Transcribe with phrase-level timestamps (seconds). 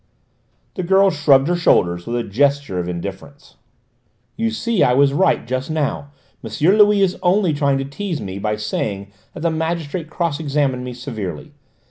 [0.73, 3.57] The girl shrugged her shoulders with a gesture of indifference.
[4.35, 6.09] "You see I was right just now:
[6.43, 6.49] M.
[6.75, 10.95] Louis is only trying to tease me by saying that the magistrate cross examined me
[10.95, 11.51] severely.